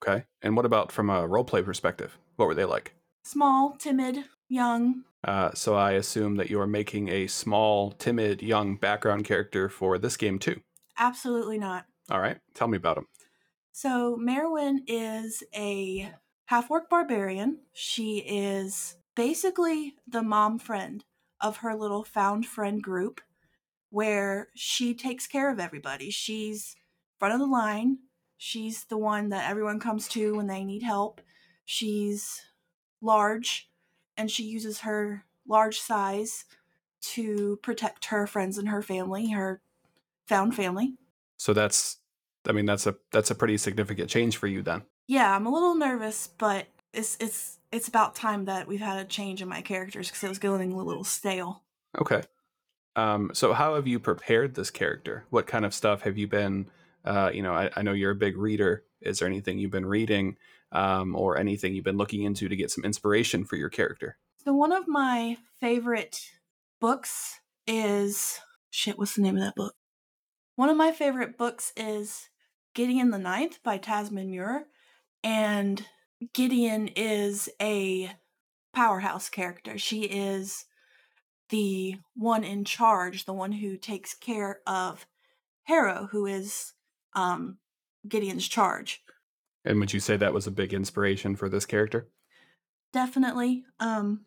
[0.03, 0.25] Okay.
[0.43, 2.19] And what about from a roleplay perspective?
[2.37, 2.95] What were they like?
[3.25, 5.05] Small, timid, young.
[5.25, 9.99] Uh, so I assume that you are making a small, timid, young background character for
[9.99, 10.61] this game too.
[10.97, 11.87] Absolutely not.
[12.11, 12.39] All right.
[12.55, 13.07] Tell me about him.
[13.73, 16.11] So Merwin is a
[16.47, 17.59] half orc barbarian.
[17.73, 21.05] She is basically the mom friend
[21.41, 23.21] of her little found friend group
[23.91, 26.11] where she takes care of everybody.
[26.11, 26.77] She's
[27.19, 27.99] front of the line.
[28.39, 31.21] She's the one that everyone comes to when they need help.
[31.65, 32.41] She's
[33.03, 33.69] large
[34.17, 36.45] and she uses her large size
[37.01, 39.61] to protect her friends and her family, her
[40.27, 40.95] found family.
[41.37, 41.99] So that's,
[42.47, 44.83] I mean, that's a that's a pretty significant change for you then.
[45.09, 49.05] Yeah, I'm a little nervous, but it's it's it's about time that we've had a
[49.05, 51.63] change in my characters because it was getting a little stale.
[52.01, 52.23] Okay.
[52.97, 55.25] Um, so how have you prepared this character?
[55.31, 56.69] What kind of stuff have you been?
[57.09, 58.85] Uh, you know, I, I know you're a big reader.
[59.01, 60.37] Is there anything you've been reading,
[60.73, 64.19] um, or anything you've been looking into to get some inspiration for your character?
[64.45, 66.21] So one of my favorite
[66.81, 68.39] books is
[68.71, 68.99] shit.
[68.99, 69.75] What's the name of that book?
[70.57, 72.29] One of my favorite books is
[72.75, 74.67] Gideon the Ninth by Tamsyn Muir,
[75.25, 75.87] and
[76.35, 78.11] Gideon is a
[78.75, 79.79] powerhouse character.
[79.79, 80.67] She is
[81.49, 85.07] the one in charge, the one who takes care of
[85.65, 86.75] Harrow, who is
[87.15, 87.59] um,
[88.07, 89.03] Gideon's charge.
[89.65, 92.09] And would you say that was a big inspiration for this character?
[92.93, 93.65] Definitely.
[93.81, 94.25] Um,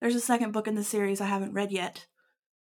[0.00, 2.06] there's a second book in the series I haven't read yet,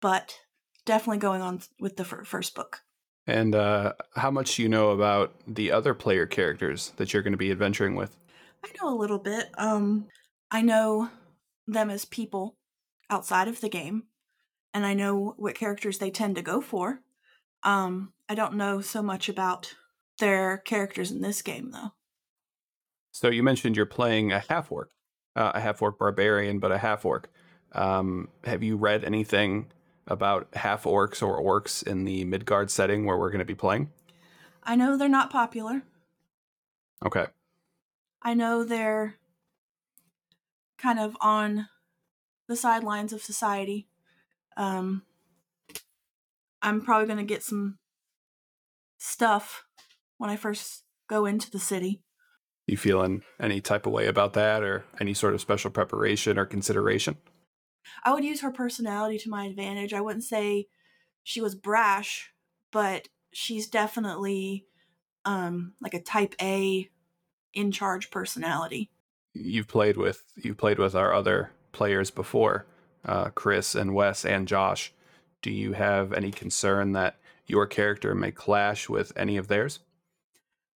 [0.02, 0.40] but
[0.86, 2.82] definitely going on with the first book.
[3.28, 7.34] And uh, how much do you know about the other player characters that you're going
[7.34, 8.16] to be adventuring with?
[8.64, 9.50] I know a little bit.
[9.58, 10.08] Um,
[10.52, 11.10] I know
[11.68, 12.56] them as people
[13.10, 14.04] outside of the game,
[14.74, 17.02] and I know what characters they tend to go for.
[17.64, 19.76] Um, I don't know so much about
[20.20, 21.94] their characters in this game, though.
[23.12, 24.92] So you mentioned you're playing a half orc,
[25.36, 27.30] uh, a half orc barbarian, but a half orc.
[27.72, 29.68] Um, have you read anything
[30.08, 33.92] about half orcs or orcs in the Midgard setting where we're going to be playing?
[34.64, 35.84] I know they're not popular.
[37.06, 37.28] Okay.
[38.22, 39.16] I know they're
[40.78, 41.68] kind of on
[42.48, 43.88] the sidelines of society.
[44.58, 45.04] Um,
[46.66, 47.78] I'm probably going to get some
[48.98, 49.66] stuff
[50.18, 52.02] when I first go into the city.
[52.66, 56.46] You feeling any type of way about that or any sort of special preparation or
[56.46, 57.18] consideration?
[58.04, 59.94] I would use her personality to my advantage.
[59.94, 60.66] I wouldn't say
[61.22, 62.32] she was brash,
[62.72, 64.66] but she's definitely
[65.24, 66.90] um like a type A
[67.54, 68.90] in charge personality.
[69.36, 72.66] You've played with you've played with our other players before,
[73.06, 74.92] uh, Chris and Wes and Josh.
[75.46, 79.78] Do you have any concern that your character may clash with any of theirs?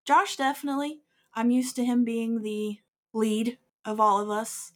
[0.06, 1.00] Josh definitely.
[1.34, 2.78] I'm used to him being the
[3.12, 4.74] lead of all of us.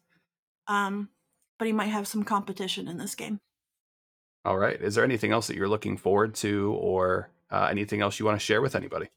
[0.66, 1.10] Um,
[1.60, 3.38] but he might have some competition in this game.
[4.44, 4.82] All right.
[4.82, 8.40] Is there anything else that you're looking forward to or uh, anything else you want
[8.40, 9.10] to share with anybody?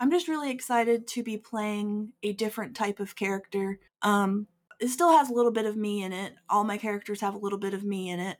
[0.00, 3.78] I'm just really excited to be playing a different type of character.
[4.02, 4.48] Um,
[4.80, 6.34] it still has a little bit of me in it.
[6.50, 8.38] All my characters have a little bit of me in it.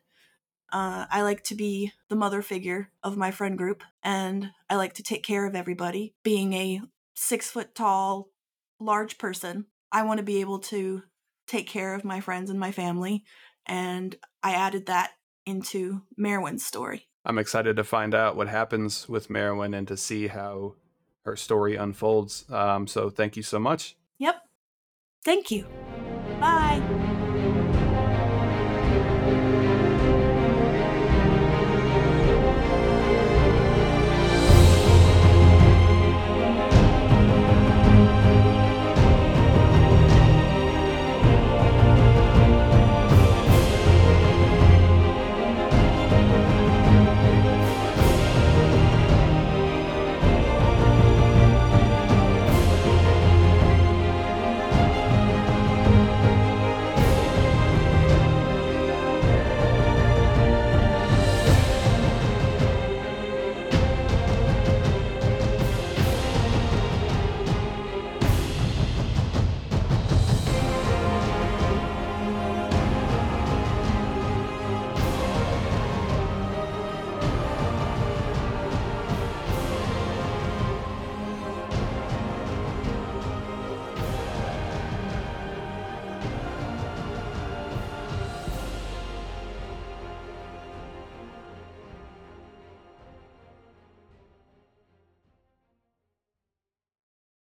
[0.75, 4.95] Uh, I like to be the mother figure of my friend group, and I like
[4.95, 6.15] to take care of everybody.
[6.25, 6.81] Being a
[7.15, 8.31] six foot tall,
[8.81, 11.05] large person, I want to be able to
[11.47, 13.23] take care of my friends and my family.
[13.65, 15.13] And I added that
[15.47, 17.07] into Merwin's story.
[17.25, 20.75] I'm excited to find out what happens with Merwin and to see how
[21.25, 22.51] her story unfolds.
[22.51, 23.97] Um, so thank you so much.
[24.19, 24.43] Yep.
[25.25, 25.67] Thank you.
[26.41, 26.83] Bye.